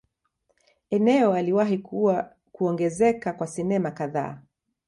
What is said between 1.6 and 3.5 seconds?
kuwa kuongezeka kwa